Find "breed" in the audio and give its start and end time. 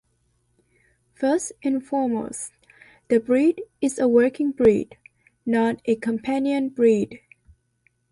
3.19-3.61, 4.51-4.97, 6.69-7.21